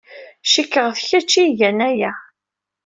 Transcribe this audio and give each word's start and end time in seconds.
Cikkeɣ 0.51 0.87
d 0.95 0.97
kečč 1.07 1.31
ay 1.41 1.47
igan 1.51 1.79
aya. 1.89 2.11